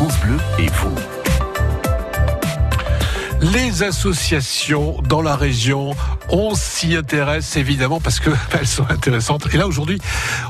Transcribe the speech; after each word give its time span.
France 0.00 0.18
Bleu 0.20 0.38
et 0.58 0.66
vous. 0.68 0.94
Les 3.42 3.82
associations 3.82 5.02
dans 5.02 5.20
la 5.20 5.36
région, 5.36 5.94
on 6.30 6.54
s'y 6.54 6.96
intéresse 6.96 7.56
évidemment 7.56 8.00
parce 8.00 8.18
que 8.18 8.30
elles 8.58 8.66
sont 8.66 8.88
intéressantes. 8.88 9.48
Et 9.52 9.58
là 9.58 9.66
aujourd'hui, 9.66 10.00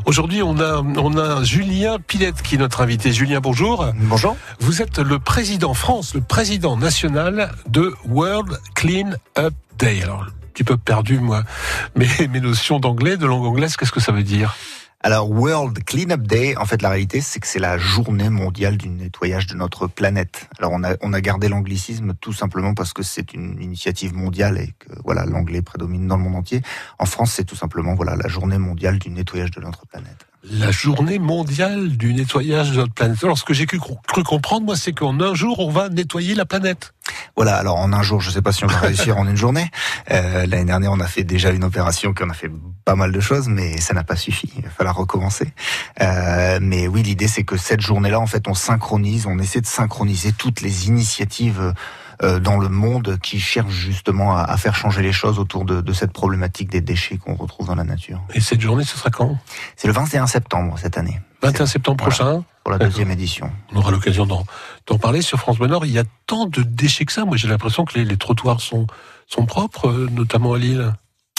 aujourd'hui 0.07 0.41
on 0.45 0.61
a 0.61 0.81
on 0.83 1.19
a 1.19 1.43
Julien 1.43 1.99
Pilette 1.99 2.43
qui 2.43 2.55
est 2.55 2.59
notre 2.59 2.81
invité. 2.81 3.13
Julien, 3.13 3.41
bonjour. 3.41 3.87
Bonjour. 3.97 4.37
Vous 4.61 4.83
êtes 4.83 5.01
le 5.01 5.19
président 5.19 5.75
France, 5.75 6.15
le 6.15 6.21
président 6.21 6.77
national 6.77 7.51
de 7.67 7.93
World 8.07 8.57
Clean 8.77 9.11
Up 9.37 9.55
Day. 9.81 10.01
Alors, 10.05 10.23
un 10.23 10.47
petit 10.55 10.63
peu 10.63 10.77
perdu 10.77 11.19
moi, 11.19 11.43
mes 11.97 12.29
mes 12.29 12.41
notions 12.41 12.79
d'anglais, 12.79 13.17
de 13.17 13.27
langue 13.27 13.47
anglaise, 13.47 13.77
qu'est-ce 13.77 13.91
que 13.91 13.99
ça 13.99 14.13
veut 14.13 14.23
dire? 14.23 14.55
Alors, 15.03 15.31
World 15.31 15.83
Cleanup 15.83 16.27
Day, 16.27 16.55
en 16.59 16.67
fait, 16.67 16.83
la 16.83 16.91
réalité, 16.91 17.23
c'est 17.23 17.41
que 17.41 17.47
c'est 17.47 17.59
la 17.59 17.79
journée 17.79 18.29
mondiale 18.29 18.77
du 18.77 18.91
nettoyage 18.91 19.47
de 19.47 19.55
notre 19.55 19.87
planète. 19.87 20.47
Alors, 20.59 20.73
on 20.75 20.85
a, 20.85 20.91
on 21.01 21.15
a 21.15 21.23
gardé 21.23 21.49
l'anglicisme 21.49 22.13
tout 22.21 22.35
simplement 22.35 22.75
parce 22.75 22.93
que 22.93 23.03
c'est 23.03 23.33
une 23.33 23.63
initiative 23.63 24.13
mondiale 24.15 24.59
et 24.59 24.75
que, 24.79 24.93
voilà, 25.03 25.25
l'anglais 25.25 25.63
prédomine 25.63 26.07
dans 26.07 26.19
le 26.19 26.25
monde 26.25 26.35
entier. 26.37 26.61
En 26.99 27.07
France, 27.07 27.33
c'est 27.33 27.45
tout 27.45 27.57
simplement, 27.57 27.95
voilà, 27.95 28.15
la 28.15 28.29
journée 28.29 28.59
mondiale 28.59 28.99
du 28.99 29.09
nettoyage 29.09 29.53
de 29.53 29.63
notre 29.63 29.87
planète. 29.87 30.27
La 30.45 30.71
journée 30.71 31.19
mondiale 31.19 31.97
du 31.97 32.13
nettoyage 32.13 32.73
de 32.73 32.77
notre 32.77 32.93
planète. 32.93 33.25
Alors, 33.25 33.39
ce 33.39 33.45
que 33.45 33.55
j'ai 33.55 33.65
cru, 33.65 33.79
cru 34.07 34.23
comprendre, 34.23 34.67
moi, 34.67 34.77
c'est 34.77 34.93
qu'en 34.93 35.19
un 35.19 35.35
jour, 35.35 35.61
on 35.61 35.71
va 35.71 35.89
nettoyer 35.89 36.35
la 36.35 36.45
planète. 36.45 36.93
Voilà, 37.37 37.57
alors 37.57 37.77
en 37.77 37.93
un 37.93 38.03
jour, 38.03 38.21
je 38.21 38.31
sais 38.31 38.43
pas 38.43 38.53
si 38.53 38.65
on 38.65 38.69
va 38.69 38.79
réussir 38.81 39.19
en 39.19 39.27
une 39.27 39.37
journée. 39.37 39.71
Euh, 40.11 40.47
L'année 40.47 40.65
dernière, 40.65 40.93
on 40.93 41.01
a 41.01 41.07
fait 41.07 41.25
déjà 41.25 41.51
une 41.51 41.65
opération 41.65 42.13
qui 42.13 42.23
en 42.23 42.31
a 42.31 42.35
fait 42.35 42.51
pas 42.85 42.95
mal 42.95 43.13
de 43.13 43.21
choses, 43.21 43.49
mais 43.49 43.81
ça 43.81 43.95
n'a 43.95 44.05
pas 44.05 44.17
suffi. 44.17 44.53
Il 44.57 44.63
va 44.63 44.71
falloir 44.71 44.97
recommencer. 44.97 45.53
Euh, 46.01 46.59
mais 46.61 46.89
oui, 46.89 47.03
l'idée, 47.03 47.29
c'est 47.29 47.45
que 47.45 47.57
cette 47.57 47.81
journée-là, 47.81 48.21
en 48.21 48.27
fait, 48.27 48.49
on 48.49 48.55
synchronise, 48.55 49.27
on 49.27 49.39
essaie 49.39 49.61
de 49.61 49.67
synchroniser 49.67 50.33
toutes 50.33 50.61
les 50.61 50.89
initiatives 50.89 51.75
euh, 52.23 52.39
dans 52.39 52.59
le 52.59 52.69
monde 52.69 53.19
qui 53.23 53.41
cherchent 53.41 53.73
justement 53.73 54.37
à, 54.37 54.57
faire 54.59 54.75
changer 54.75 55.01
les 55.01 55.13
choses 55.13 55.39
autour 55.39 55.65
de, 55.65 55.81
de 55.81 55.93
cette 55.93 56.13
problématique 56.13 56.69
des 56.69 56.83
déchets 56.83 57.17
qu'on 57.17 57.35
retrouve 57.35 57.69
dans 57.69 57.75
la 57.75 57.85
nature. 57.85 58.21
Et 58.35 58.41
cette 58.41 58.61
journée, 58.61 58.85
ce 58.85 58.99
sera 58.99 59.11
quand? 59.11 59.39
C'est 59.77 59.87
le 59.87 59.95
21 59.95 60.27
septembre 60.27 60.75
cette 60.79 60.99
année. 60.99 61.19
21 61.43 61.67
septembre 61.67 62.05
Voilà. 62.11 62.43
Pour 62.71 62.79
la 62.79 62.87
deuxième 62.87 63.11
édition. 63.11 63.51
On 63.73 63.79
aura 63.79 63.91
l'occasion 63.91 64.27
d'en 64.27 64.99
parler 64.99 65.23
sur 65.23 65.41
France 65.41 65.59
Bleu 65.59 65.67
Nord. 65.67 65.87
Il 65.87 65.93
y 65.93 65.99
a 65.99 66.05
tant 66.27 66.47
de 66.47 66.63
déchets 66.63 67.05
que 67.05 67.13
ça. 67.13 67.25
Moi, 67.25 67.37
j'ai 67.37 67.49
l'impression 67.49 67.85
que 67.85 67.99
les, 67.99 68.05
les 68.05 68.17
trottoirs 68.17 68.61
sont, 68.61 68.87
sont 69.27 69.45
propres, 69.45 69.89
euh, 69.89 70.09
notamment 70.13 70.53
à 70.53 70.59
Lille. 70.59 70.93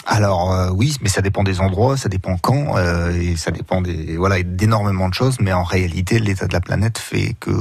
Alors 0.08 0.52
euh, 0.52 0.72
oui, 0.72 0.98
mais 1.02 1.10
ça 1.10 1.22
dépend 1.22 1.44
des 1.44 1.62
endroits, 1.62 1.96
ça 1.96 2.10
dépend 2.10 2.36
quand, 2.36 2.76
euh, 2.76 3.12
et 3.12 3.36
ça 3.36 3.52
dépend 3.52 3.82
des 3.82 4.18
voilà 4.18 4.42
d'énormément 4.42 5.08
de 5.08 5.14
choses. 5.14 5.38
Mais 5.40 5.54
en 5.54 5.64
réalité, 5.64 6.20
l'état 6.20 6.48
de 6.48 6.54
la 6.54 6.60
planète 6.60 6.98
fait 6.98 7.36
que 7.40 7.52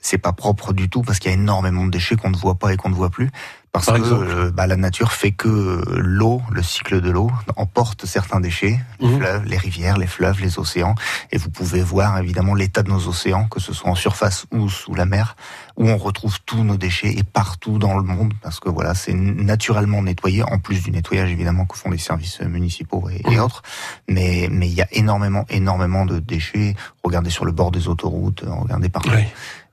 c'est 0.00 0.18
pas 0.18 0.32
propre 0.32 0.72
du 0.72 0.88
tout 0.88 1.02
parce 1.02 1.18
qu'il 1.18 1.30
y 1.30 1.34
a 1.34 1.36
énormément 1.38 1.86
de 1.86 1.90
déchets 1.90 2.16
qu'on 2.16 2.30
ne 2.30 2.36
voit 2.36 2.56
pas 2.56 2.72
et 2.72 2.76
qu'on 2.76 2.90
ne 2.90 2.94
voit 2.94 3.10
plus. 3.10 3.30
Parce 3.76 3.86
Par 3.86 3.96
que 4.00 4.48
bah, 4.48 4.66
la 4.66 4.76
nature 4.76 5.12
fait 5.12 5.32
que 5.32 5.82
l'eau, 5.98 6.40
le 6.50 6.62
cycle 6.62 7.02
de 7.02 7.10
l'eau, 7.10 7.30
emporte 7.56 8.06
certains 8.06 8.40
déchets, 8.40 8.80
les 9.00 9.06
Mhm. 9.08 9.18
fleuves, 9.18 9.44
les 9.44 9.58
rivières, 9.58 9.98
les 9.98 10.06
fleuves, 10.06 10.40
les 10.40 10.58
océans. 10.58 10.94
Et 11.30 11.36
vous 11.36 11.50
pouvez 11.50 11.82
voir 11.82 12.16
évidemment 12.18 12.54
l'état 12.54 12.82
de 12.82 12.88
nos 12.88 13.06
océans, 13.06 13.44
que 13.48 13.60
ce 13.60 13.74
soit 13.74 13.90
en 13.90 13.94
surface 13.94 14.46
ou 14.50 14.70
sous 14.70 14.94
la 14.94 15.04
mer, 15.04 15.36
où 15.76 15.86
on 15.90 15.98
retrouve 15.98 16.38
tous 16.46 16.64
nos 16.64 16.78
déchets 16.78 17.10
et 17.18 17.22
partout 17.22 17.78
dans 17.78 17.98
le 17.98 18.02
monde, 18.02 18.32
parce 18.42 18.60
que 18.60 18.70
voilà, 18.70 18.94
c'est 18.94 19.12
naturellement 19.12 20.02
nettoyé, 20.02 20.42
en 20.42 20.58
plus 20.58 20.82
du 20.82 20.90
nettoyage 20.90 21.30
évidemment 21.30 21.66
que 21.66 21.76
font 21.76 21.90
les 21.90 21.98
services 21.98 22.40
municipaux 22.40 23.10
et, 23.10 23.20
et 23.30 23.36
Mhm. 23.36 23.42
autres. 23.42 23.62
Mais 24.08 24.48
mais 24.50 24.68
il 24.68 24.74
y 24.74 24.80
a 24.80 24.88
énormément, 24.92 25.44
énormément 25.50 26.06
de 26.06 26.18
déchets. 26.18 26.74
Regardez 27.04 27.28
sur 27.28 27.44
le 27.44 27.52
bord 27.52 27.72
des 27.72 27.88
autoroutes, 27.88 28.42
regardez 28.46 28.88
partout. 28.88 29.10
Oui. 29.14 29.24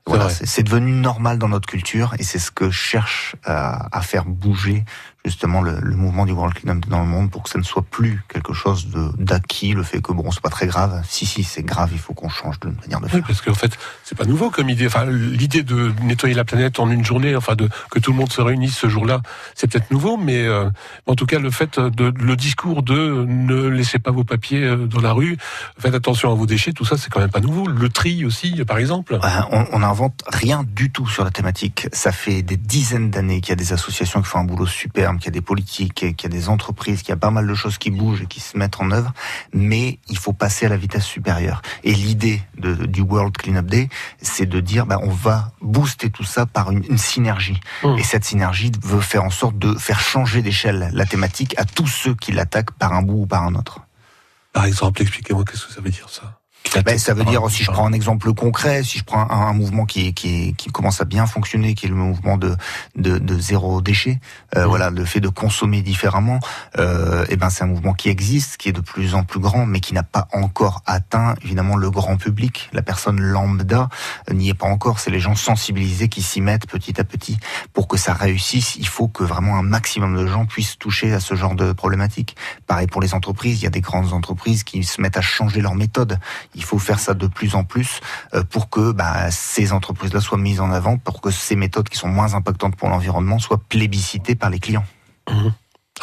Voilà, 0.06 0.28
c'est 0.28 0.62
devenu 0.62 0.92
normal 0.92 1.38
dans 1.38 1.48
notre 1.48 1.66
culture 1.66 2.14
et 2.18 2.22
c'est 2.22 2.38
ce 2.38 2.50
que 2.50 2.70
cherche 2.70 3.36
à, 3.44 3.96
à 3.96 4.02
faire 4.02 4.26
bouger 4.26 4.84
justement 5.24 5.62
le, 5.62 5.78
le 5.80 5.96
mouvement 5.96 6.26
du 6.26 6.32
World 6.32 6.54
Cleanup 6.54 6.86
dans 6.88 7.00
le 7.00 7.06
monde 7.06 7.30
pour 7.30 7.42
que 7.42 7.50
ça 7.50 7.58
ne 7.58 7.64
soit 7.64 7.82
plus 7.82 8.22
quelque 8.28 8.52
chose 8.52 8.88
de 8.88 9.10
d'acquis, 9.18 9.72
le 9.72 9.82
fait 9.82 10.00
que 10.02 10.12
bon 10.12 10.30
c'est 10.30 10.42
pas 10.42 10.50
très 10.50 10.66
grave. 10.66 11.02
Si 11.08 11.26
si 11.26 11.44
c'est 11.44 11.62
grave, 11.62 11.90
il 11.92 11.98
faut 11.98 12.12
qu'on 12.14 12.28
change 12.28 12.60
de 12.60 12.68
manière 12.68 13.00
de 13.00 13.06
Oui, 13.06 13.10
faire. 13.10 13.22
parce 13.26 13.40
qu'en 13.40 13.54
fait, 13.54 13.76
c'est 14.04 14.16
pas 14.16 14.24
nouveau 14.24 14.50
comme 14.50 14.68
idée. 14.68 14.86
Enfin, 14.86 15.06
l'idée 15.06 15.62
de 15.62 15.92
nettoyer 16.02 16.34
la 16.34 16.44
planète 16.44 16.78
en 16.78 16.90
une 16.90 17.04
journée, 17.04 17.34
enfin, 17.36 17.54
de 17.54 17.68
que 17.90 17.98
tout 17.98 18.12
le 18.12 18.18
monde 18.18 18.32
se 18.32 18.40
réunisse 18.40 18.76
ce 18.76 18.88
jour-là, 18.88 19.20
c'est 19.54 19.70
peut-être 19.70 19.90
nouveau, 19.90 20.16
mais 20.16 20.44
euh, 20.46 20.68
en 21.06 21.14
tout 21.14 21.26
cas, 21.26 21.38
le 21.38 21.50
fait 21.50 21.78
de 21.78 22.12
le 22.16 22.36
discours 22.36 22.82
de 22.82 23.24
ne 23.26 23.66
laissez 23.68 23.98
pas 23.98 24.10
vos 24.10 24.24
papiers 24.24 24.62
euh, 24.64 24.86
dans 24.86 25.00
la 25.00 25.12
rue, 25.12 25.36
faites 25.78 25.94
attention 25.94 26.30
à 26.30 26.34
vos 26.34 26.46
déchets, 26.46 26.72
tout 26.72 26.84
ça, 26.84 26.96
c'est 26.96 27.10
quand 27.10 27.20
même 27.20 27.30
pas 27.30 27.40
nouveau. 27.40 27.66
Le 27.66 27.88
tri 27.88 28.24
aussi, 28.24 28.62
par 28.64 28.78
exemple. 28.78 29.18
Ben, 29.22 29.48
on, 29.72 29.78
n'invente 29.78 30.22
rien 30.28 30.64
du 30.64 30.90
tout 30.90 31.06
sur 31.08 31.24
la 31.24 31.30
thématique. 31.30 31.88
Ça 31.92 32.12
fait 32.12 32.42
des 32.42 32.56
dizaines 32.56 33.10
d'années 33.10 33.40
qu'il 33.40 33.50
y 33.50 33.52
a 33.52 33.56
des 33.56 33.72
associations 33.72 34.20
qui 34.22 34.28
font 34.28 34.38
un 34.40 34.44
boulot 34.44 34.66
qu'il 35.18 35.26
y 35.26 35.28
a 35.28 35.32
des 35.32 35.40
politiques, 35.40 35.94
qu'il 35.94 36.22
y 36.22 36.26
a 36.26 36.28
des 36.28 36.48
entreprises, 36.48 37.00
qu'il 37.02 37.10
y 37.10 37.12
a 37.12 37.16
pas 37.16 37.30
mal 37.30 37.46
de 37.46 37.54
choses 37.54 37.78
qui 37.78 37.90
bougent 37.90 38.22
et 38.22 38.26
qui 38.26 38.40
se 38.40 38.56
mettent 38.56 38.80
en 38.80 38.90
œuvre. 38.90 39.12
Mais 39.52 39.98
il 40.08 40.18
faut 40.18 40.32
passer 40.32 40.66
à 40.66 40.68
la 40.68 40.76
vitesse 40.76 41.04
supérieure. 41.04 41.62
Et 41.82 41.94
l'idée 41.94 42.42
de- 42.58 42.86
du 42.86 43.00
World 43.00 43.36
Cleanup 43.36 43.66
Day, 43.66 43.88
c'est 44.20 44.46
de 44.46 44.60
dire, 44.60 44.86
ben, 44.86 44.98
on 45.02 45.10
va 45.10 45.52
booster 45.60 46.10
tout 46.10 46.24
ça 46.24 46.46
par 46.46 46.70
une, 46.70 46.84
une 46.88 46.98
synergie. 46.98 47.60
Mmh. 47.82 47.98
Et 47.98 48.02
cette 48.02 48.24
synergie 48.24 48.72
veut 48.82 49.00
faire 49.00 49.24
en 49.24 49.30
sorte 49.30 49.58
de 49.58 49.74
faire 49.74 50.00
changer 50.00 50.42
d'échelle 50.42 50.90
la 50.92 51.06
thématique 51.06 51.54
à 51.58 51.64
tous 51.64 51.86
ceux 51.86 52.14
qui 52.14 52.32
l'attaquent 52.32 52.72
par 52.72 52.92
un 52.92 53.02
bout 53.02 53.22
ou 53.22 53.26
par 53.26 53.42
un 53.44 53.54
autre. 53.54 53.80
Par 54.52 54.64
exemple, 54.66 55.02
expliquez-moi 55.02 55.44
qu'est-ce 55.44 55.66
que 55.66 55.72
ça 55.72 55.80
veut 55.80 55.90
dire 55.90 56.08
ça. 56.08 56.38
Ben, 56.84 56.98
ça 56.98 57.14
veut 57.14 57.24
dire, 57.24 57.48
si 57.50 57.62
je 57.62 57.70
prends 57.70 57.86
un 57.86 57.92
exemple 57.92 58.32
concret, 58.34 58.82
si 58.82 58.98
je 58.98 59.04
prends 59.04 59.30
un, 59.30 59.46
un 59.46 59.52
mouvement 59.52 59.84
qui, 59.84 60.08
est, 60.08 60.12
qui, 60.12 60.48
est, 60.48 60.52
qui 60.52 60.70
commence 60.70 61.00
à 61.00 61.04
bien 61.04 61.24
fonctionner, 61.26 61.74
qui 61.74 61.86
est 61.86 61.88
le 61.88 61.94
mouvement 61.94 62.36
de, 62.36 62.56
de, 62.96 63.18
de 63.18 63.38
zéro 63.38 63.80
déchet, 63.80 64.18
euh, 64.56 64.66
voilà, 64.66 64.90
le 64.90 65.04
fait 65.04 65.20
de 65.20 65.28
consommer 65.28 65.82
différemment, 65.82 66.40
euh, 66.78 67.24
et 67.28 67.36
ben 67.36 67.48
c'est 67.48 67.62
un 67.62 67.68
mouvement 67.68 67.94
qui 67.94 68.08
existe, 68.08 68.56
qui 68.56 68.70
est 68.70 68.72
de 68.72 68.80
plus 68.80 69.14
en 69.14 69.22
plus 69.22 69.38
grand, 69.38 69.66
mais 69.66 69.78
qui 69.78 69.94
n'a 69.94 70.02
pas 70.02 70.26
encore 70.32 70.82
atteint 70.84 71.36
évidemment 71.44 71.76
le 71.76 71.90
grand 71.90 72.16
public. 72.16 72.68
La 72.72 72.82
personne 72.82 73.20
lambda 73.20 73.88
euh, 74.28 74.34
n'y 74.34 74.48
est 74.48 74.54
pas 74.54 74.66
encore. 74.66 74.98
C'est 74.98 75.12
les 75.12 75.20
gens 75.20 75.36
sensibilisés 75.36 76.08
qui 76.08 76.22
s'y 76.22 76.40
mettent 76.40 76.66
petit 76.66 77.00
à 77.00 77.04
petit. 77.04 77.38
Pour 77.72 77.86
que 77.86 77.96
ça 77.96 78.14
réussisse, 78.14 78.74
il 78.76 78.88
faut 78.88 79.06
que 79.06 79.22
vraiment 79.22 79.56
un 79.56 79.62
maximum 79.62 80.16
de 80.16 80.26
gens 80.26 80.44
puissent 80.44 80.76
toucher 80.78 81.12
à 81.12 81.20
ce 81.20 81.34
genre 81.34 81.54
de 81.54 81.72
problématiques. 81.72 82.36
Pareil 82.66 82.88
pour 82.88 83.00
les 83.00 83.14
entreprises, 83.14 83.60
il 83.60 83.64
y 83.64 83.68
a 83.68 83.70
des 83.70 83.80
grandes 83.80 84.12
entreprises 84.12 84.64
qui 84.64 84.82
se 84.82 85.00
mettent 85.00 85.16
à 85.16 85.22
changer 85.22 85.60
leur 85.60 85.76
méthode. 85.76 86.18
Il 86.54 86.64
faut 86.64 86.78
faire 86.78 86.98
ça 86.98 87.14
de 87.14 87.26
plus 87.26 87.54
en 87.54 87.64
plus 87.64 88.00
euh, 88.34 88.42
pour 88.44 88.70
que 88.70 88.92
bah, 88.92 89.30
ces 89.30 89.72
entreprises-là 89.72 90.20
soient 90.20 90.38
mises 90.38 90.60
en 90.60 90.70
avant, 90.70 90.98
pour 90.98 91.20
que 91.20 91.30
ces 91.30 91.56
méthodes 91.56 91.88
qui 91.88 91.98
sont 91.98 92.08
moins 92.08 92.34
impactantes 92.34 92.76
pour 92.76 92.88
l'environnement 92.88 93.38
soient 93.38 93.60
plébiscitées 93.68 94.34
par 94.34 94.50
les 94.50 94.58
clients. 94.58 94.84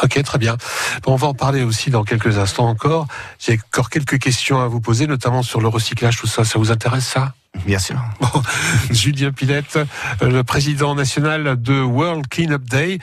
Ok, 0.04 0.22
très 0.24 0.38
bien. 0.38 0.58
Bon, 1.04 1.14
on 1.14 1.16
va 1.16 1.28
en 1.28 1.34
parler 1.34 1.64
aussi 1.64 1.90
dans 1.90 2.04
quelques 2.04 2.38
instants 2.38 2.68
encore. 2.68 3.08
J'ai 3.40 3.60
encore 3.72 3.90
quelques 3.90 4.20
questions 4.20 4.60
à 4.62 4.68
vous 4.68 4.80
poser, 4.80 5.06
notamment 5.06 5.44
sur 5.44 5.62
le 5.62 5.68
recyclage, 5.68 6.18
tout 6.18 6.28
ça. 6.28 6.44
Ça 6.44 6.58
vous 6.58 6.72
intéresse 6.72 7.06
ça? 7.06 7.34
Bien 7.66 7.80
sûr. 7.80 8.02
Bon, 8.22 8.42
Julien 8.92 9.32
Pilette, 9.32 9.78
euh, 10.22 10.30
le 10.30 10.44
président 10.44 10.96
national 10.96 11.62
de 11.62 11.82
World 11.82 12.28
Cleanup 12.28 12.64
Day. 12.64 13.00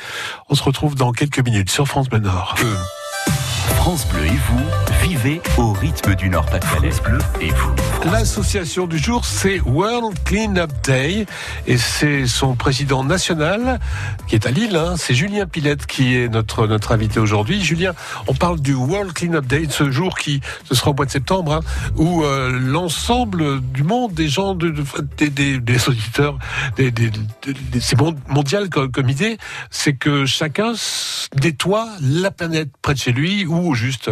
On 0.48 0.54
se 0.54 0.62
retrouve 0.62 0.94
dans 0.94 1.12
quelques 1.12 1.40
minutes 1.40 1.70
sur 1.70 1.86
France 1.86 2.08
Bleu 2.08 2.20
Nord. 2.20 2.56
France 3.76 4.06
Bleu 4.08 4.26
et 4.26 4.30
vous, 4.30 4.60
vivez 5.08 5.40
au 5.56 5.72
rythme 5.72 6.14
du 6.14 6.28
Nord-Pas-de-Calais. 6.28 6.90
France 6.90 7.02
Bleu 7.02 7.18
et 7.40 7.50
vous. 7.50 7.74
L'association 8.12 8.86
du 8.86 8.98
jour, 8.98 9.24
c'est 9.24 9.60
World 9.60 10.16
Cleanup 10.24 10.70
Day 10.84 11.26
et 11.66 11.78
c'est 11.78 12.26
son 12.26 12.54
président 12.54 13.02
national 13.04 13.78
qui 14.26 14.34
est 14.34 14.46
à 14.46 14.50
Lille. 14.50 14.76
hein. 14.76 14.94
c'est 14.96 15.14
Julien 15.14 15.46
Pilette 15.46 15.86
qui 15.86 16.16
est 16.16 16.28
notre 16.28 16.66
notre 16.66 16.92
invité 16.92 17.18
aujourd'hui. 17.20 17.62
Julien, 17.62 17.92
on 18.26 18.34
parle 18.34 18.60
du 18.60 18.74
World 18.74 19.12
Cleanup 19.12 19.46
Day, 19.46 19.66
de 19.66 19.72
ce 19.72 19.90
jour 19.90 20.16
qui 20.18 20.40
ce 20.68 20.74
sera 20.74 20.90
au 20.90 20.94
mois 20.94 21.06
de 21.06 21.10
septembre, 21.10 21.54
hein, 21.54 21.60
où 21.96 22.22
euh, 22.24 22.50
l'ensemble 22.60 23.60
du 23.60 23.82
monde, 23.84 24.12
des 24.14 24.28
gens, 24.28 24.54
de, 24.54 24.68
de- 24.70 24.84
des, 25.16 25.30
des, 25.30 25.58
des 25.58 25.88
auditeurs, 25.88 26.38
des, 26.76 26.90
des, 26.90 27.10
des- 27.10 27.52
des- 27.54 27.80
c'est 27.80 27.98
mon- 27.98 28.14
mondial 28.28 28.68
comme, 28.68 28.90
comme 28.90 29.08
idée, 29.08 29.38
c'est 29.70 29.94
que 29.94 30.26
chacun 30.26 30.72
nettoie 31.42 31.88
la 32.00 32.30
planète 32.30 32.70
près 32.82 32.94
de 32.94 32.98
chez 32.98 33.12
lui 33.12 33.44
ou 33.46 33.57
juste. 33.74 34.10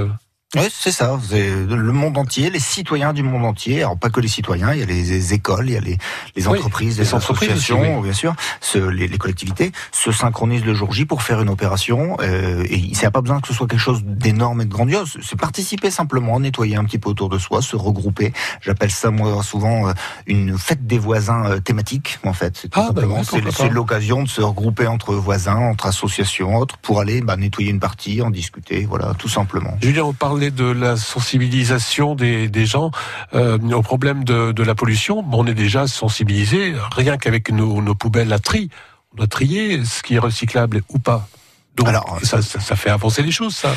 Oui, 0.57 0.69
c'est 0.73 0.91
ça. 0.93 1.19
C'est 1.29 1.51
le 1.51 1.93
monde 1.93 2.17
entier, 2.19 2.51
les 2.51 2.59
citoyens 2.61 3.13
du 3.13 3.23
monde 3.23 3.45
entier. 3.45 3.81
Alors 3.83 3.97
pas 3.99 4.11
que 4.11 4.21
les 4.21 4.29
citoyens, 4.29 4.73
il 4.73 4.81
y 4.81 4.83
a 4.83 4.87
les, 4.87 5.03
les 5.03 5.35
écoles, 5.35 5.69
il 5.69 5.73
y 5.73 5.77
a 5.77 5.81
les, 5.81 5.99
les 6.37 6.47
Oui, 6.49 6.59
entreprises, 6.59 6.99
les 6.99 7.15
entreprises 7.15 7.51
associations, 7.51 8.01
bien 8.01 8.13
sûr. 8.13 8.35
Ce- 8.61 8.79
les, 8.79 9.09
les 9.09 9.19
collectivités 9.19 9.73
se 9.93 10.13
synchronisent 10.13 10.65
le 10.65 10.75
jour 10.75 10.93
J 10.93 11.05
pour 11.05 11.23
faire 11.23 11.41
une 11.41 11.49
opération. 11.49 12.17
Euh, 12.21 12.65
et 12.69 12.77
il 12.77 12.93
n'y 12.97 13.05
a 13.05 13.11
pas 13.11 13.21
besoin 13.21 13.41
que 13.41 13.49
ce 13.49 13.55
soit 13.55 13.67
quelque 13.67 13.79
chose 13.81 14.03
d'énorme 14.05 14.61
et 14.63 14.65
de 14.65 14.71
grandiose. 14.73 15.19
C'est 15.23 15.39
participer 15.39 15.91
simplement, 15.91 16.39
nettoyer 16.41 16.77
un 16.77 16.85
petit 16.85 16.99
peu 16.99 17.11
autour 17.11 17.29
de 17.29 17.39
soi, 17.39 17.63
se 17.63 17.77
regrouper. 17.77 18.33
J'appelle 18.61 18.91
ça 18.91 19.11
moi 19.11 19.43
souvent 19.43 19.89
euh, 19.89 19.93
une 20.27 20.57
fête 20.59 20.87
des 20.87 20.99
voisins 20.99 21.45
euh, 21.47 21.61
thématique. 21.61 22.19
En 22.25 22.33
fait, 22.33 22.57
c'est 22.61 22.71
Ah, 22.75 22.91
bah 22.95 23.03
ouais, 23.03 23.69
l'occasion 23.71 24.23
de 24.23 24.29
se 24.29 24.41
regrouper 24.41 24.87
entre 24.87 25.15
voisins, 25.15 25.57
entre 25.57 25.87
associations, 25.87 26.57
autres, 26.57 26.79
pour 26.79 27.01
aller 27.01 27.21
bah, 27.21 27.37
nettoyer 27.37 27.71
une 27.71 27.81
partie, 27.81 28.23
en 28.23 28.31
discuter. 28.31 28.87
Voilà, 28.89 29.13
tout 29.19 29.29
simplement. 29.29 29.77
Julien, 29.83 30.05
on 30.05 30.13
parlait 30.13 30.46
de 30.51 30.65
la 30.65 30.97
sensibilisation 30.97 32.15
des, 32.15 32.49
des 32.49 32.67
gens 32.67 32.91
euh, 33.35 33.59
au 33.59 33.83
problème 33.83 34.25
de, 34.25 34.53
de, 34.53 34.63
la 34.63 34.75
pollution. 34.75 35.23
Bon, 35.23 35.45
on 35.45 35.47
est 35.47 35.55
déjà 35.55 35.87
sensibilisé, 35.87 36.75
rien 36.93 37.17
qu'avec 37.17 37.51
nos, 37.51 37.83
nos, 37.83 37.95
poubelles 37.95 38.33
à 38.33 38.39
tri. 38.39 38.71
On 39.13 39.17
doit 39.17 39.27
trier 39.27 39.85
ce 39.85 40.03
qui 40.03 40.15
est 40.15 40.19
recyclable 40.19 40.83
ou 40.89 40.99
pas. 40.99 41.29
Donc, 41.77 41.89
Alors, 41.89 42.19
ça, 42.23 42.43
ça, 42.43 42.61
ça 42.61 42.77
fait 42.77 42.91
avancer 42.91 43.23
les 43.23 43.33
choses, 43.33 43.55
ça. 43.55 43.75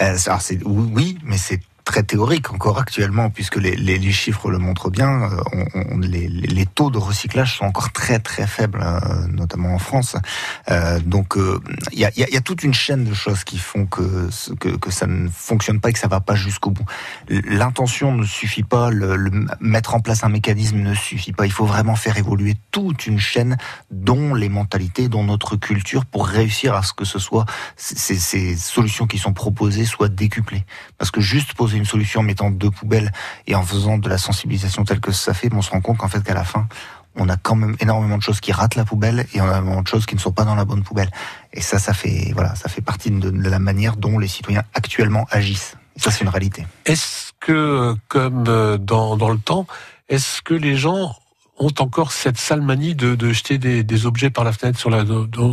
Euh, 0.00 0.16
alors 0.26 0.40
oui, 0.64 1.18
mais 1.22 1.36
c'est 1.36 1.60
très 1.84 2.02
théorique 2.02 2.52
encore 2.52 2.78
actuellement, 2.78 3.30
puisque 3.30 3.56
les, 3.56 4.12
chiffres 4.12 4.50
le 4.50 4.58
montrent 4.58 4.90
bien. 4.90 5.22
Euh, 5.22 5.98
les, 6.00 6.66
taux 6.66 6.90
de 6.90 6.98
recyclage 6.98 7.56
sont 7.58 7.64
encore 7.64 7.92
très 7.92 8.18
très 8.18 8.46
faibles, 8.46 8.80
euh, 8.82 9.26
notamment 9.28 9.74
en 9.74 9.78
France. 9.78 10.16
Euh, 10.70 11.00
donc 11.00 11.36
il 11.92 11.98
y, 11.98 12.04
a, 12.04 12.40
toute 12.40 12.62
une 12.62 12.74
chaîne 12.74 13.04
de 13.04 13.14
choses 13.14 13.44
qui 13.44 13.58
font 13.58 13.86
que, 13.86 14.28
que, 14.58 14.90
ça 14.90 15.06
ne 15.06 15.28
fonctionne 15.28 15.80
pas 15.80 15.90
et 15.90 15.92
que 15.92 15.98
ça 15.98 16.08
va 16.08 16.20
pas 16.20 16.34
jusqu'au 16.34 16.70
bout. 16.70 16.84
L'intention 17.28 18.14
ne 18.14 18.24
suffit 18.24 18.62
pas, 18.62 18.90
mettre 19.60 19.94
en 19.94 20.00
place 20.00 20.24
un 20.24 20.28
mécanisme 20.28 20.78
ne 20.78 20.94
suffit 20.94 21.32
pas. 21.32 21.46
Il 21.46 21.52
faut 21.52 21.66
vraiment 21.66 21.96
faire 21.96 22.16
évoluer 22.16 22.54
toute 22.70 23.06
une 23.06 23.18
chaîne, 23.18 23.56
dont 23.90 24.34
les 24.34 24.48
mentalités, 24.48 25.08
dont 25.08 25.24
notre 25.24 25.56
culture, 25.56 26.04
pour 26.04 26.26
réussir 26.26 26.74
à 26.74 26.82
ce 26.82 26.92
que 26.92 27.04
ce 27.04 27.18
soit 27.18 27.46
ces, 27.76 28.16
ces 28.18 28.56
solutions 28.56 29.06
qui 29.06 29.18
sont 29.18 29.32
proposées 29.32 29.84
soient 29.84 30.08
décuplées. 30.08 30.64
Parce 30.98 31.10
que 31.10 31.20
juste 31.20 31.54
poser 31.54 31.71
une 31.76 31.84
solution 31.84 32.20
en 32.20 32.22
mettant 32.22 32.50
deux 32.50 32.70
poubelles 32.70 33.12
et 33.46 33.54
en 33.54 33.62
faisant 33.62 33.98
de 33.98 34.08
la 34.08 34.18
sensibilisation 34.18 34.84
telle 34.84 35.00
que 35.00 35.12
ça 35.12 35.34
fait, 35.34 35.48
on 35.52 35.62
se 35.62 35.70
rend 35.70 35.80
compte 35.80 35.98
qu'en 35.98 36.08
fait 36.08 36.22
qu'à 36.22 36.34
la 36.34 36.44
fin, 36.44 36.66
on 37.16 37.28
a 37.28 37.36
quand 37.36 37.56
même 37.56 37.76
énormément 37.80 38.16
de 38.16 38.22
choses 38.22 38.40
qui 38.40 38.52
ratent 38.52 38.74
la 38.74 38.84
poubelle 38.84 39.26
et 39.34 39.38
énormément 39.38 39.82
de 39.82 39.88
choses 39.88 40.06
qui 40.06 40.14
ne 40.14 40.20
sont 40.20 40.32
pas 40.32 40.44
dans 40.44 40.54
la 40.54 40.64
bonne 40.64 40.82
poubelle. 40.82 41.10
Et 41.52 41.60
ça, 41.60 41.78
ça 41.78 41.92
fait 41.92 42.32
voilà, 42.34 42.54
ça 42.54 42.68
fait 42.68 42.80
partie 42.80 43.10
de 43.10 43.30
la 43.48 43.58
manière 43.58 43.96
dont 43.96 44.18
les 44.18 44.28
citoyens 44.28 44.62
actuellement 44.74 45.26
agissent. 45.30 45.76
Ça, 45.96 46.10
c'est 46.10 46.24
une 46.24 46.30
réalité. 46.30 46.66
Est-ce 46.86 47.32
que, 47.38 47.94
comme 48.08 48.44
euh, 48.48 48.78
dans, 48.78 49.16
dans 49.18 49.28
le 49.28 49.38
temps, 49.38 49.66
est-ce 50.08 50.40
que 50.40 50.54
les 50.54 50.76
gens 50.76 51.14
ont 51.62 51.72
encore 51.78 52.12
cette 52.12 52.38
sale 52.38 52.60
manie 52.60 52.94
de, 52.94 53.14
de 53.14 53.32
jeter 53.32 53.58
des, 53.58 53.84
des, 53.84 54.06
objets 54.06 54.30
par 54.30 54.44
la 54.44 54.52
fenêtre 54.52 54.78
sur 54.78 54.90
la, 54.90 55.04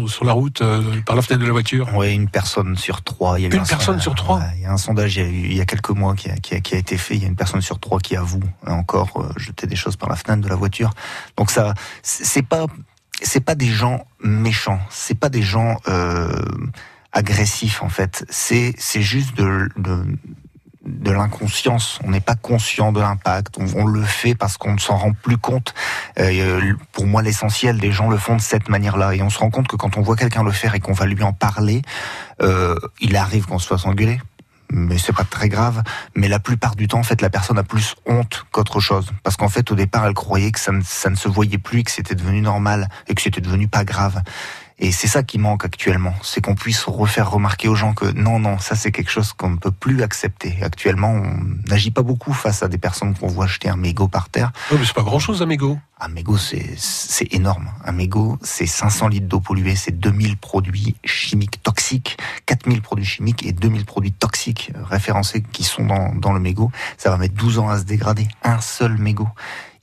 sur 0.08 0.26
la 0.26 0.34
route, 0.34 0.62
euh, 0.62 0.82
par 1.06 1.16
la 1.16 1.22
fenêtre 1.22 1.42
de 1.42 1.46
la 1.46 1.52
voiture 1.52 1.88
Oui, 1.94 2.14
une 2.14 2.30
personne 2.30 2.76
sur 2.76 3.04
trois. 3.04 3.40
Il 3.40 3.44
y 3.44 3.46
a 3.46 3.56
une 3.56 3.64
personne 3.64 4.00
sur 4.00 4.16
trois 4.16 4.42
Il 4.56 4.62
y 4.62 4.66
a 4.66 4.72
un 4.72 4.78
sondage 4.78 5.18
il 5.18 5.22
y 5.22 5.26
a, 5.26 5.30
il 5.30 5.54
y 5.54 5.62
a 5.62 5.66
quelques 5.66 5.92
mois 5.92 6.16
qui 6.16 6.30
a, 6.30 6.36
qui, 6.36 6.56
a, 6.56 6.62
qui 6.62 6.76
a, 6.76 6.78
été 6.78 6.98
fait. 6.98 7.16
Il 7.16 7.22
y 7.22 7.26
a 7.26 7.28
une 7.28 7.36
personne 7.36 7.62
sur 7.62 7.80
trois 7.80 8.00
qui 8.00 8.16
avoue 8.16 8.44
encore 8.66 9.12
euh, 9.18 9.30
jeter 9.38 9.68
des 9.68 9.76
choses 9.76 9.96
par 9.96 10.10
la 10.10 10.16
fenêtre 10.16 10.42
de 10.42 10.50
la 10.50 10.56
voiture. 10.56 10.92
Donc 11.38 11.52
ça, 11.52 11.74
c'est 12.02 12.46
pas, 12.46 12.66
c'est 13.22 13.44
pas 13.44 13.56
des 13.56 13.70
gens 13.70 14.06
méchants. 14.24 14.80
C'est 14.90 15.18
pas 15.18 15.30
des 15.30 15.44
gens 15.44 15.78
euh, 15.88 16.32
agressifs 17.12 17.84
en 17.84 17.90
fait. 17.90 18.26
C'est, 18.30 18.74
c'est 18.78 19.02
juste 19.04 19.38
de, 19.38 19.70
de 19.78 20.04
de 20.90 21.12
l'inconscience. 21.12 22.00
On 22.04 22.12
n'est 22.12 22.20
pas 22.20 22.36
conscient 22.36 22.92
de 22.92 23.00
l'impact. 23.00 23.56
On, 23.76 23.86
le 23.86 24.04
fait 24.04 24.36
parce 24.36 24.58
qu'on 24.58 24.74
ne 24.74 24.80
s'en 24.80 24.98
rend 24.98 25.14
plus 25.14 25.38
compte. 25.38 25.74
Euh, 26.20 26.74
pour 26.92 27.06
moi, 27.06 27.22
l'essentiel, 27.22 27.80
des 27.80 27.92
gens 27.92 28.10
le 28.10 28.18
font 28.18 28.36
de 28.36 28.42
cette 28.42 28.70
manière-là. 28.70 29.16
Et 29.16 29.22
on 29.22 29.30
se 29.30 29.40
rend 29.40 29.50
compte 29.50 29.68
que 29.68 29.76
quand 29.76 29.98
on 29.98 30.02
voit 30.02 30.16
quelqu'un 30.16 30.44
le 30.44 30.52
faire 30.52 30.76
et 30.76 30.80
qu'on 30.80 30.94
va 30.94 31.06
lui 31.06 31.24
en 31.24 31.34
parler, 31.34 31.82
euh, 32.42 32.76
il 33.00 33.16
arrive 33.16 33.46
qu'on 33.46 33.60
se 33.60 33.68
fasse 33.68 33.86
engueuler. 33.86 34.20
Mais 34.72 34.98
c'est 34.98 35.16
pas 35.16 35.24
très 35.24 35.50
grave. 35.50 35.82
Mais 36.16 36.28
la 36.28 36.40
plupart 36.40 36.76
du 36.76 36.88
temps, 36.88 37.00
en 37.00 37.04
fait, 37.04 37.22
la 37.22 37.30
personne 37.30 37.58
a 37.58 37.64
plus 37.64 37.96
honte 38.06 38.46
qu'autre 38.52 38.80
chose. 38.80 39.12
Parce 39.24 39.36
qu'en 39.36 39.50
fait, 39.50 39.72
au 39.72 39.76
départ, 39.76 40.06
elle 40.06 40.14
croyait 40.14 40.52
que 40.52 40.60
ça 40.60 40.72
ne, 40.72 40.82
ça 40.84 41.10
ne 41.10 41.16
se 41.16 41.28
voyait 41.28 41.58
plus, 41.58 41.84
que 41.84 41.92
c'était 41.92 42.16
devenu 42.16 42.42
normal 42.42 42.88
et 43.08 43.16
que 43.16 43.22
c'était 43.22 43.42
devenu 43.42 43.68
pas 43.68 43.84
grave. 43.84 44.22
Et 44.82 44.94
c'est 44.94 45.08
ça 45.08 45.24
qui 45.24 45.38
manque 45.38 45.66
actuellement, 45.66 46.14
c'est 46.24 46.40
qu'on 46.40 46.56
puisse 46.56 46.84
refaire 46.84 47.30
remarquer 47.30 47.68
aux 47.68 47.76
gens 47.76 47.94
que 47.94 48.06
non, 48.06 48.40
non, 48.40 48.60
ça 48.60 48.76
c'est 48.76 48.92
quelque 48.92 49.12
chose 49.12 49.34
qu'on 49.34 49.50
ne 49.50 49.58
peut 49.58 49.72
plus 49.72 50.02
accepter. 50.04 50.58
Actuellement, 50.62 51.12
on 51.12 51.70
n'agit 51.70 51.92
pas 51.92 52.02
beaucoup 52.02 52.32
face 52.32 52.64
à 52.64 52.70
des 52.70 52.78
personnes 52.78 53.14
qu'on 53.14 53.28
voit 53.28 53.46
jeter 53.46 53.68
un 53.68 53.76
mégot 53.76 54.08
par 54.08 54.30
terre. 54.30 54.52
Oui, 54.72 54.78
mais 54.80 54.86
c'est 54.86 54.96
pas 54.96 55.04
grand-chose 55.04 55.42
un 55.42 55.48
mégot. 55.48 55.78
Un 56.00 56.08
mégot, 56.08 56.38
c'est 56.38 56.76
c'est 56.78 57.34
énorme. 57.34 57.70
Un 57.84 57.92
mégot, 57.92 58.40
c'est 58.42 58.66
500 58.66 59.10
litres 59.10 59.28
d'eau 59.28 59.42
polluée, 59.42 59.76
c'est 59.76 60.00
2000 60.00 60.38
produits 60.38 60.96
chimiques 61.04 61.62
toxiques, 61.62 62.18
4000 62.46 62.82
produits 62.82 63.06
chimiques 63.06 63.46
et 63.46 63.52
2000 63.52 63.84
produits 63.84 64.14
toxiques 64.14 64.72
référencés 64.90 65.44
qui 65.52 65.66
sont 65.66 65.86
dans, 65.86 66.16
dans 66.16 66.32
le 66.32 66.40
mégot. 66.40 66.72
Ça 66.98 67.10
va 67.10 67.18
mettre 67.18 67.36
12 67.36 67.60
ans 67.60 67.68
à 67.68 67.80
se 67.80 67.84
dégrader. 67.84 68.30
Un 68.44 68.62
seul 68.62 68.98
mégot 68.98 69.28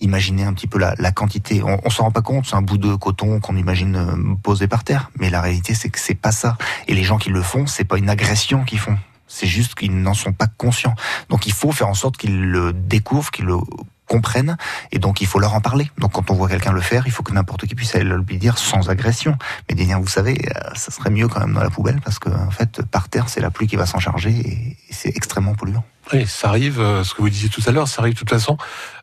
imaginez 0.01 0.45
un 0.45 0.53
petit 0.53 0.67
peu 0.67 0.79
la, 0.79 0.95
la 0.99 1.13
quantité. 1.13 1.63
On, 1.63 1.81
on 1.85 1.91
s'en 1.91 2.05
rend 2.05 2.11
pas 2.11 2.23
compte, 2.23 2.47
c'est 2.47 2.57
un 2.57 2.63
bout 2.63 2.79
de 2.79 2.95
coton 2.95 3.41
qu'on 3.41 3.57
imagine 3.57 3.97
euh, 3.97 4.35
posé 4.43 4.69
par 4.69 4.85
terre, 4.85 5.11
mais 5.19 5.31
la 5.31 5.41
réalité 5.41 5.75
c'est 5.75 5.89
que 5.89 5.99
c'est 5.99 6.15
pas 6.15 6.33
ça. 6.33 6.57
Et 6.89 6.95
les 6.95 7.05
gens 7.05 7.19
qui 7.19 7.31
le 7.31 7.43
font, 7.43 7.67
c'est 7.67 7.85
pas 7.85 7.99
une 7.99 8.11
agression 8.11 8.65
qu'ils 8.65 8.79
font. 8.79 8.99
C'est 9.29 9.47
juste 9.49 9.75
qu'ils 9.75 10.01
n'en 10.01 10.15
sont 10.15 10.33
pas 10.33 10.47
conscients. 10.47 10.95
Donc 11.29 11.47
il 11.47 11.53
faut 11.53 11.73
faire 11.73 11.89
en 11.89 11.95
sorte 11.95 12.17
qu'ils 12.17 12.41
le 12.41 12.73
découvrent, 12.73 13.31
qu'ils 13.31 13.47
le 13.47 13.57
comprennent 14.07 14.57
et 14.93 14.99
donc 14.99 15.21
il 15.21 15.27
faut 15.27 15.39
leur 15.39 15.55
en 15.55 15.61
parler. 15.61 15.91
Donc 15.99 16.13
quand 16.13 16.31
on 16.31 16.35
voit 16.35 16.49
quelqu'un 16.49 16.73
le 16.73 16.81
faire, 16.81 17.07
il 17.07 17.13
faut 17.13 17.23
que 17.23 17.33
n'importe 17.33 17.67
qui 17.67 17.75
puisse 17.75 17.95
aller 17.95 18.05
le 18.05 18.17
lui 18.17 18.39
dire 18.39 18.59
sans 18.59 18.89
agression. 18.89 19.37
Mais 19.69 19.75
dire, 19.75 20.01
vous 20.01 20.09
savez, 20.09 20.39
euh, 20.57 20.71
ça 20.75 20.91
serait 20.91 21.11
mieux 21.11 21.29
quand 21.29 21.41
même 21.41 21.53
dans 21.53 21.63
la 21.63 21.71
poubelle 21.71 22.01
parce 22.05 22.19
que 22.19 22.29
en 22.29 22.51
fait 22.51 22.83
par 22.83 23.09
terre 23.09 23.29
c'est 23.29 23.41
la 23.41 23.51
pluie 23.51 23.67
qui 23.67 23.77
va 23.77 23.87
s'en 23.87 23.99
charger 23.99 24.31
et 24.31 24.77
c'est 24.91 25.15
extrêmement 25.17 25.55
polluant. 25.55 25.85
Oui, 26.13 26.25
ça 26.27 26.49
arrive, 26.49 26.81
euh, 26.81 27.03
ce 27.03 27.15
que 27.15 27.23
vous 27.23 27.29
disiez 27.29 27.49
tout 27.49 27.63
à 27.67 27.73
l'heure, 27.73 27.89
ça 27.89 28.01
arrive 28.01 28.15
de 28.15 28.19
toute 28.19 28.31
façon 28.31 28.57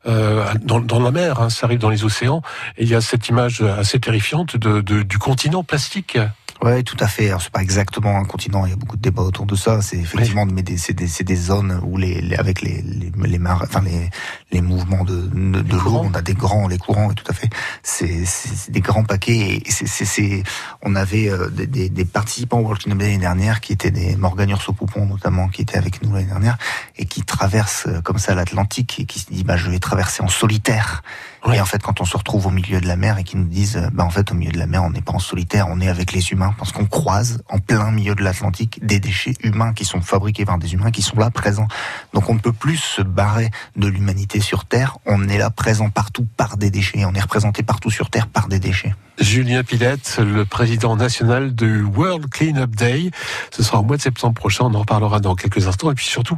euh, 0.06 0.46
dans, 0.62 0.80
dans, 0.80 1.02
la 1.02 1.12
mer, 1.12 1.42
hein, 1.42 1.50
ça 1.50 1.66
arrive 1.66 1.80
dans 1.80 1.90
les 1.90 2.06
océans. 2.06 2.42
Et 2.78 2.84
il 2.84 2.90
y 2.90 2.96
a 2.96 3.02
cette 3.02 3.28
image 3.28 3.62
assez 3.62 4.00
terrifiante 4.00 4.56
de, 4.56 4.80
de, 4.80 5.04
du 5.04 5.18
continent 5.18 5.64
plastique 5.64 6.18
oui, 6.64 6.84
tout 6.86 6.96
à 7.02 7.08
fait. 7.08 7.28
Alors, 7.28 7.42
c'est 7.42 7.52
pas 7.52 7.62
exactement 7.62 8.18
un 8.18 8.24
continent. 8.24 8.66
Il 8.66 8.70
y 8.70 8.74
a 8.74 8.78
beaucoup 8.78 8.96
de 8.96 9.02
débats 9.02 9.24
autour 9.24 9.46
de 9.46 9.56
ça. 9.56 9.82
C'est 9.82 9.98
effectivement, 9.98 10.46
mais 10.46 10.64
c'est 10.78 10.94
des, 10.94 11.08
des, 11.24 11.36
zones 11.36 11.82
où 11.84 11.98
les, 11.98 12.36
avec 12.36 12.62
les 12.62 12.82
les 12.82 13.12
les, 13.22 13.38
mar... 13.38 13.62
enfin, 13.64 13.82
les, 13.82 14.10
les 14.52 14.62
mouvements 14.62 15.04
de, 15.04 15.28
de, 15.34 15.62
de 15.62 15.78
l'eau, 15.78 16.04
on 16.06 16.14
a 16.14 16.22
des 16.22 16.36
grands, 16.36 16.70
les 16.70 16.78
courants, 16.78 17.12
et 17.12 17.16
tout 17.16 17.30
à 17.30 17.34
fait. 17.34 17.50
C'est 17.84 18.24
des 18.70 18.80
grands 18.80 19.04
paquets. 19.04 19.62
Et 19.66 19.72
c'est 19.72 20.44
on 20.82 20.96
avait 20.96 21.30
euh, 21.30 21.50
des, 21.50 21.90
des, 21.90 22.06
participants 22.06 22.60
au 22.60 22.62
World 22.62 22.82
Cleanup 22.82 23.02
l'année 23.02 23.18
dernière 23.18 23.60
qui 23.60 23.74
étaient 23.74 23.92
des 23.92 24.16
Morgan 24.16 24.50
Urso-Poupon 24.50 25.06
notamment, 25.06 25.50
qui 25.50 25.64
étaient 25.64 25.78
avec 25.78 26.02
nous 26.02 26.14
l'année 26.14 26.28
dernière 26.28 26.58
et 26.96 27.06
qui 27.06 27.24
traversent 27.24 27.88
euh, 27.88 28.02
comme 28.02 28.20
ça 28.20 28.36
l'Atlantique 28.36 29.02
et 29.02 29.06
qui 29.06 29.20
se 29.20 29.30
dit 29.30 29.44
bah 29.44 29.58
je 29.58 29.70
vais 29.70 29.80
traverser 29.80 30.24
en 30.24 30.30
solitaire. 30.30 31.04
Et 31.52 31.60
en 31.60 31.66
fait, 31.66 31.84
quand 31.84 32.00
on 32.00 32.06
se 32.06 32.16
retrouve 32.16 32.48
au 32.48 32.52
milieu 32.52 32.80
de 32.80 32.88
la 32.88 32.96
mer 32.96 33.18
et 33.18 33.24
qu'ils 33.26 33.40
nous 33.40 33.48
disent, 33.48 33.76
euh, 33.76 33.90
bah 33.92 34.06
en 34.06 34.10
fait, 34.10 34.32
au 34.32 34.36
milieu 34.36 34.52
de 34.52 34.58
la 34.58 34.66
mer, 34.66 34.82
on 34.84 34.92
n'est 34.92 35.02
pas 35.02 35.12
en 35.12 35.20
solitaire, 35.20 35.68
on 35.70 35.82
est 35.82 35.90
avec 35.90 36.14
les 36.14 36.32
humains 36.32 36.56
parce 36.58 36.72
qu'on 36.72 36.86
croise 36.86 37.44
en 37.50 37.60
plein 37.60 37.92
milieu 37.92 38.16
de 38.16 38.24
l'Atlantique 38.24 38.80
des 38.86 39.00
déchets 39.00 39.34
humains 39.44 39.74
qui 39.74 39.84
sont 39.84 40.02
fabriqués 40.02 40.46
par 40.46 40.58
des 40.58 40.74
humains 40.74 40.92
qui 40.92 41.02
sont 41.02 41.18
là 41.18 41.30
présents. 41.30 41.68
Donc 42.14 42.30
on 42.30 42.36
ne 42.36 42.40
peut 42.40 42.54
plus 42.54 42.78
se 42.78 43.02
barrer 43.02 43.52
de 43.76 43.88
l'humanité 43.88 44.40
sur 44.40 44.64
Terre. 44.64 44.98
On 45.06 45.28
est 45.28 45.38
là 45.38 45.50
présent 45.50 45.90
partout 45.90 46.26
par 46.38 46.56
des 46.56 46.72
déchets. 46.72 47.04
On 47.04 47.14
est 47.14 47.22
représenté 47.22 47.62
partout 47.62 47.92
sur 47.92 48.10
Terre 48.10 48.28
par 48.28 48.48
des 48.48 48.60
déchets. 48.60 48.96
Julien 49.20 49.64
Pilette, 49.64 50.20
le 50.20 50.44
président 50.44 50.96
national 50.96 51.54
du 51.54 51.84
World 51.84 52.30
Cleanup 52.30 52.76
Day. 52.76 53.12
Ce 53.52 53.62
sera 53.62 53.80
au 53.80 53.84
mois 53.84 53.98
de 53.98 54.02
septembre 54.02 54.34
prochain. 54.34 54.66
On 54.66 54.74
en 54.74 54.80
reparlera 54.80 55.20
dans 55.20 55.36
quelques 55.36 55.68
instants. 55.68 55.92
Et 55.92 55.96
puis 55.96 56.06
surtout, 56.06 56.38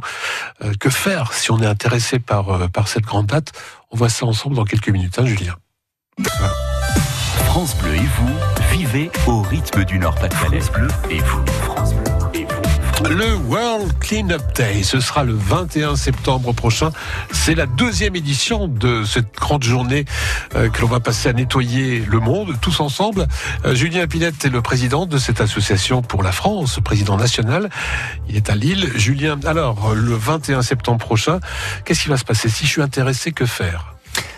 euh, 0.62 0.74
que 0.78 0.90
faire 0.90 1.32
si 1.32 1.50
on 1.50 1.62
est 1.62 1.66
intéressé 1.66 2.18
par, 2.18 2.50
euh, 2.50 2.68
par 2.68 2.88
cette 2.88 3.04
grande 3.04 3.26
date? 3.26 3.52
On 3.96 4.00
voit 4.00 4.10
ça 4.10 4.26
ensemble 4.26 4.56
dans 4.56 4.66
quelques 4.66 4.90
minutes, 4.90 5.18
hein, 5.18 5.24
Julien. 5.24 5.56
France 7.46 7.74
Bleu 7.78 7.94
et 7.94 7.98
vous, 8.00 8.28
vivez 8.70 9.10
au 9.26 9.40
rythme 9.40 9.86
du 9.86 9.98
Nord-Pas-de-Calais. 9.98 10.60
Bleu 10.74 10.88
et 11.08 11.20
vous, 11.20 11.46
France 11.62 11.94
Bleu. 11.94 12.05
Le 13.04 13.36
World 13.36 13.98
Cleanup 14.00 14.42
Day, 14.54 14.82
ce 14.82 15.00
sera 15.00 15.22
le 15.22 15.34
21 15.34 15.96
septembre 15.96 16.54
prochain. 16.54 16.92
C'est 17.30 17.54
la 17.54 17.66
deuxième 17.66 18.16
édition 18.16 18.68
de 18.68 19.04
cette 19.04 19.34
grande 19.34 19.62
journée 19.62 20.06
euh, 20.54 20.70
que 20.70 20.80
l'on 20.80 20.88
va 20.88 20.98
passer 20.98 21.28
à 21.28 21.34
nettoyer 21.34 22.02
le 22.08 22.20
monde 22.20 22.54
tous 22.62 22.80
ensemble. 22.80 23.26
Euh, 23.66 23.74
Julien 23.74 24.06
Pilette 24.06 24.46
est 24.46 24.50
le 24.50 24.62
président 24.62 25.04
de 25.04 25.18
cette 25.18 25.42
association 25.42 26.00
pour 26.00 26.22
la 26.22 26.32
France, 26.32 26.80
président 26.82 27.18
national. 27.18 27.68
Il 28.30 28.36
est 28.36 28.48
à 28.48 28.54
Lille. 28.54 28.90
Julien, 28.96 29.38
alors 29.44 29.94
le 29.94 30.14
21 30.14 30.62
septembre 30.62 30.98
prochain, 30.98 31.40
qu'est-ce 31.84 32.04
qui 32.04 32.08
va 32.08 32.16
se 32.16 32.24
passer? 32.24 32.48
Si 32.48 32.64
je 32.64 32.70
suis 32.70 32.82
intéressé, 32.82 33.32
que 33.32 33.44
faire? 33.44 33.95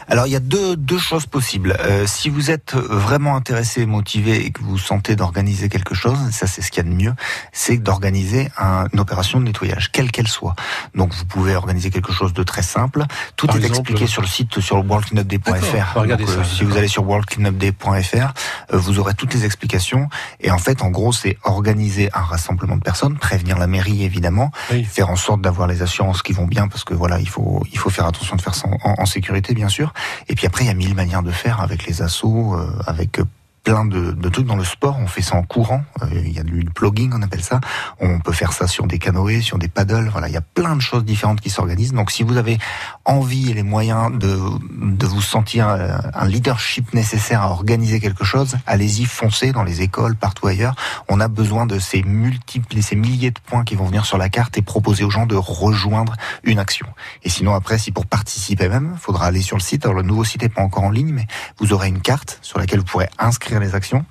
Alors 0.09 0.27
il 0.27 0.33
y 0.33 0.37
a 0.37 0.41
deux, 0.41 0.75
deux 0.77 0.99
choses 0.99 1.27
possibles. 1.27 1.77
Euh, 1.81 2.07
si 2.07 2.31
vous 2.31 2.51
êtes 2.51 2.75
vraiment 2.75 3.37
intéressé, 3.37 3.85
motivé 3.85 4.45
et 4.47 4.51
que 4.51 4.63
vous 4.63 4.79
sentez 4.79 5.17
d'organiser 5.17 5.69
quelque 5.69 5.95
chose, 5.95 6.19
ça 6.31 6.47
c'est 6.47 6.63
ce 6.63 6.71
qu'il 6.71 6.83
y 6.83 6.87
a 6.87 6.91
de 6.91 6.95
mieux, 6.95 7.15
c'est 7.53 7.77
d'organiser 7.77 8.49
un, 8.57 8.87
une 8.93 9.01
opération 9.01 9.39
de 9.39 9.45
nettoyage, 9.45 9.93
quelle 9.93 10.11
qu'elle 10.11 10.29
soit. 10.29 10.57
Donc 10.95 11.13
vous 11.13 11.27
pouvez 11.27 11.55
organiser 11.55 11.91
quelque 11.91 12.13
chose 12.13 12.33
de 12.33 12.43
très 12.43 12.63
simple. 12.63 13.05
Tout 13.37 13.49
est 13.57 13.65
expliqué 13.65 14.07
sur 14.07 14.23
le 14.23 14.29
site 14.29 14.61
sur 14.61 14.85
worldcleanupday.fr. 14.85 15.99
Euh, 15.99 16.45
si 16.45 16.65
vous 16.65 16.77
allez 16.77 16.89
sur 16.89 17.07
worldcleanupday.fr, 17.07 18.33
euh, 18.73 18.79
vous 18.79 18.99
aurez 18.99 19.15
toutes 19.15 19.35
les 19.35 19.45
explications. 19.45 20.09
Et 20.41 20.51
en 20.51 20.59
fait, 20.59 20.83
en 20.83 20.89
gros, 20.89 21.13
c'est 21.13 21.37
organiser 21.45 22.09
un 22.15 22.23
rassemblement 22.23 22.77
de 22.77 22.83
personnes, 22.83 23.19
prévenir 23.19 23.59
la 23.59 23.67
mairie 23.67 24.05
évidemment, 24.05 24.51
faire 24.87 25.11
en 25.11 25.17
sorte 25.17 25.43
d'avoir 25.43 25.69
les 25.69 25.83
assurances 25.83 26.23
qui 26.23 26.33
vont 26.33 26.47
bien 26.47 26.69
parce 26.69 26.85
que 26.85 26.95
voilà, 26.95 27.21
il 27.21 27.29
faut 27.29 27.63
il 27.71 27.79
faut 27.79 27.91
faire 27.91 28.07
attention 28.07 28.37
de 28.37 28.43
faire 28.43 28.55
ça 28.55 28.69
en, 28.69 28.95
en 28.99 29.07
sécurité 29.07 29.53
bien 29.53 29.69
sûr. 29.69 29.93
Et 30.29 30.35
puis 30.35 30.47
après, 30.47 30.65
il 30.65 30.69
y 30.69 30.71
a 30.71 30.75
mille 30.75 30.95
manières 30.95 31.23
de 31.23 31.31
faire 31.31 31.61
avec 31.61 31.87
les 31.87 32.03
assauts, 32.03 32.55
euh, 32.55 32.71
avec 32.87 33.21
de, 33.69 34.13
de, 34.13 34.29
trucs 34.29 34.47
dans 34.47 34.57
le 34.57 34.65
sport. 34.65 34.97
On 34.99 35.07
fait 35.07 35.23
ça 35.23 35.37
en 35.37 35.43
courant. 35.43 35.83
Euh, 36.03 36.07
il 36.25 36.33
y 36.33 36.39
a 36.39 36.43
du 36.43 36.65
plugging, 36.65 37.13
on 37.15 37.23
appelle 37.23 37.43
ça. 37.43 37.61
On 38.01 38.19
peut 38.21 38.33
faire 38.33 38.53
ça 38.53 38.67
sur 38.67 38.87
des 38.87 38.99
canoës, 38.99 39.43
sur 39.43 39.59
des 39.59 39.69
paddles. 39.69 40.09
Voilà, 40.11 40.29
il 40.29 40.35
y 40.35 40.39
a 40.39 40.43
plein 40.43 40.75
de 40.75 40.81
choses 40.81 41.05
différentes 41.05 41.41
qui 41.41 41.51
s'organisent. 41.51 41.93
Donc, 41.93 42.11
si 42.11 42.23
vous 42.23 42.37
avez 42.37 42.59
envie 43.05 43.51
et 43.51 43.55
les 43.55 43.63
moyens 43.63 44.11
de, 44.17 44.39
de 44.71 45.07
vous 45.07 45.21
sentir 45.21 45.69
euh, 45.69 45.99
un 46.15 46.27
leadership 46.27 46.95
nécessaire 46.95 47.43
à 47.43 47.51
organiser 47.51 48.01
quelque 48.01 48.25
chose, 48.25 48.57
allez-y, 48.67 49.05
foncez 49.05 49.53
dans 49.53 49.65
les 49.65 49.83
écoles, 49.83 50.17
partout 50.17 50.47
ailleurs. 50.47 50.75
On 51.09 51.21
a 51.21 51.29
besoin 51.29 51.67
de 51.67 51.79
ces 51.79 52.03
multiples, 52.03 52.81
ces 52.81 52.97
milliers 52.97 53.31
de 53.31 53.41
points 53.41 53.65
qui 53.65 53.75
vont 53.75 53.85
venir 53.85 54.07
sur 54.07 54.19
la 54.19 54.29
carte 54.29 54.57
et 54.57 54.63
proposer 54.63 55.05
aux 55.05 55.11
gens 55.11 55.27
de 55.27 55.37
rejoindre 55.37 56.15
une 56.45 56.59
action. 56.59 56.87
Et 57.23 57.29
sinon, 57.29 57.55
après, 57.55 57.79
si 57.79 57.93
pour 57.93 58.07
participer 58.07 58.69
même, 58.69 58.97
faudra 58.99 59.27
aller 59.27 59.43
sur 59.43 59.57
le 59.57 59.63
site. 59.63 59.85
Alors, 59.85 59.97
le 59.97 60.03
nouveau 60.03 60.25
site 60.25 60.43
n'est 60.43 60.49
pas 60.49 60.63
encore 60.63 60.85
en 60.85 60.91
ligne, 60.91 61.13
mais 61.13 61.27
vous 61.59 61.73
aurez 61.73 61.89
une 61.89 62.01
carte 62.01 62.39
sur 62.43 62.59
laquelle 62.59 62.81
vous 62.81 62.87
pourrez 62.87 63.09
inscrire 63.19 63.58
les 63.59 63.75
actions. 63.75 64.05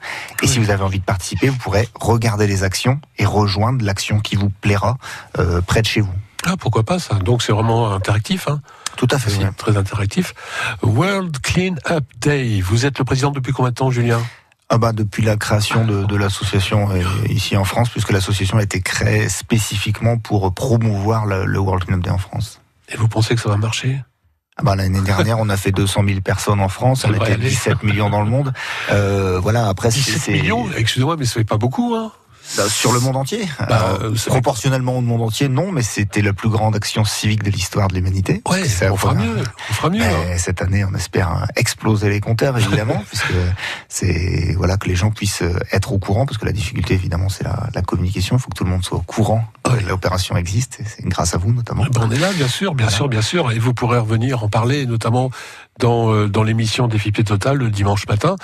Et 0.43 0.47
si 0.47 0.59
vous 0.59 0.69
avez 0.69 0.83
envie 0.83 0.99
de 0.99 1.05
participer, 1.05 1.49
vous 1.49 1.57
pourrez 1.57 1.87
regarder 1.95 2.47
les 2.47 2.63
actions 2.63 2.99
et 3.17 3.25
rejoindre 3.25 3.83
l'action 3.83 4.19
qui 4.19 4.35
vous 4.35 4.49
plaira 4.49 4.97
euh, 5.39 5.61
près 5.61 5.81
de 5.81 5.87
chez 5.87 6.01
vous. 6.01 6.13
Ah, 6.45 6.55
pourquoi 6.57 6.83
pas 6.83 6.99
ça 6.99 7.15
Donc 7.15 7.41
c'est 7.41 7.51
vraiment 7.51 7.91
interactif. 7.91 8.47
Hein 8.47 8.61
Tout 8.95 9.07
à 9.11 9.17
fait. 9.19 9.31
C'est 9.31 9.57
très 9.57 9.75
interactif. 9.75 10.33
World 10.83 11.39
Clean 11.41 11.75
Up 11.89 12.05
Day. 12.21 12.61
Vous 12.61 12.85
êtes 12.85 12.99
le 12.99 13.05
président 13.05 13.31
depuis 13.31 13.51
combien 13.53 13.71
de 13.71 13.75
temps, 13.75 13.91
Julien? 13.91 14.21
Ah 14.69 14.77
bah 14.77 14.91
depuis 14.91 15.23
la 15.23 15.37
création 15.37 15.85
de, 15.85 16.03
de 16.03 16.15
l'association 16.17 16.89
euh, 16.91 17.01
ici 17.29 17.55
en 17.55 17.63
France, 17.63 17.89
puisque 17.89 18.11
l'association 18.11 18.57
a 18.57 18.63
été 18.63 18.81
créée 18.81 19.29
spécifiquement 19.29 20.17
pour 20.17 20.53
promouvoir 20.53 21.25
le, 21.25 21.45
le 21.45 21.59
World 21.59 21.85
Clean 21.85 21.97
Up 21.97 22.03
Day 22.03 22.09
en 22.09 22.17
France. 22.17 22.59
Et 22.89 22.97
vous 22.97 23.07
pensez 23.07 23.35
que 23.35 23.41
ça 23.41 23.49
va 23.49 23.57
marcher? 23.57 24.01
Bah, 24.63 24.75
L'année 24.75 25.01
dernière, 25.01 25.39
on 25.39 25.49
a 25.49 25.57
fait 25.57 25.71
200 25.71 26.03
000 26.07 26.21
personnes 26.21 26.59
en 26.59 26.69
France, 26.69 27.05
on 27.07 27.13
était 27.13 27.37
17 27.37 27.83
millions 27.83 28.09
dans 28.09 28.21
le 28.21 28.29
monde. 28.29 28.53
Euh, 28.91 29.39
voilà, 29.39 29.67
après 29.67 29.89
17 29.89 30.27
millions, 30.29 30.65
excusez-moi, 30.75 31.15
mais 31.17 31.25
ça 31.25 31.33
fait 31.33 31.43
pas 31.43 31.57
beaucoup, 31.57 31.95
hein 31.95 32.11
sur 32.69 32.91
le 32.91 32.99
monde 32.99 33.15
entier 33.15 33.47
bah, 33.67 33.99
euh, 34.01 34.15
Proportionnellement 34.27 34.97
au 34.97 35.01
monde 35.01 35.21
entier, 35.21 35.49
non, 35.49 35.71
mais 35.71 35.81
c'était 35.81 36.21
la 36.21 36.33
plus 36.33 36.49
grande 36.49 36.75
action 36.75 37.05
civique 37.05 37.43
de 37.43 37.51
l'histoire 37.51 37.87
de 37.87 37.95
l'humanité. 37.95 38.41
Ouais, 38.49 38.63
on 38.89 38.97
fera 38.97 39.13
mieux. 39.13 39.43
On 39.69 39.73
fera 39.73 39.89
mieux. 39.89 40.03
Hein. 40.03 40.37
Cette 40.37 40.61
année, 40.61 40.85
on 40.85 40.93
espère 40.95 41.45
exploser 41.55 42.09
les 42.09 42.19
compteurs, 42.19 42.57
évidemment, 42.57 43.03
puisque 43.07 43.33
c'est 43.87 44.53
voilà 44.57 44.77
que 44.77 44.87
les 44.87 44.95
gens 44.95 45.11
puissent 45.11 45.43
être 45.71 45.91
au 45.91 45.99
courant, 45.99 46.25
parce 46.25 46.37
que 46.37 46.45
la 46.45 46.51
difficulté, 46.51 46.93
évidemment, 46.93 47.29
c'est 47.29 47.43
la, 47.43 47.67
la, 47.73 47.81
communication. 47.81 48.37
Il 48.37 48.39
faut 48.39 48.49
que 48.49 48.57
tout 48.57 48.63
le 48.63 48.69
monde 48.69 48.83
soit 48.83 48.97
au 48.97 49.01
courant 49.01 49.43
que 49.63 49.87
l'opération 49.87 50.35
existe. 50.37 50.79
C'est 50.85 51.05
grâce 51.05 51.33
à 51.33 51.37
vous, 51.37 51.53
notamment. 51.53 51.85
Ben 51.91 52.01
on 52.03 52.11
est 52.11 52.19
là, 52.19 52.31
bien 52.33 52.47
sûr, 52.47 52.73
bien 52.73 52.85
voilà. 52.85 52.97
sûr, 52.97 53.09
bien 53.09 53.21
sûr, 53.21 53.51
et 53.51 53.59
vous 53.59 53.73
pourrez 53.73 53.99
revenir 53.99 54.43
en 54.43 54.49
parler, 54.49 54.85
notamment 54.85 55.31
dans, 55.79 56.13
euh, 56.13 56.27
dans 56.27 56.43
l'émission 56.43 56.87
Défi 56.87 57.11
Total 57.11 57.57
le 57.57 57.69
dimanche 57.69 58.07
matin, 58.07 58.35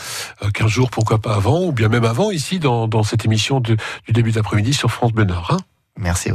euh, 0.43 0.49
15 0.51 0.67
jours 0.67 0.89
pourquoi 0.89 1.19
pas 1.19 1.35
avant, 1.35 1.63
ou 1.63 1.71
bien 1.71 1.87
même 1.89 2.05
avant, 2.05 2.31
ici 2.31 2.59
dans, 2.59 2.87
dans 2.87 3.03
cette 3.03 3.25
émission 3.25 3.59
de, 3.59 3.77
du 4.07 4.13
début 4.13 4.31
d'après-midi 4.31 4.73
sur 4.73 4.89
France 4.91 5.13
Bleu 5.13 5.25
Nord. 5.25 5.49
Hein 5.51 5.57
Merci. 5.97 6.31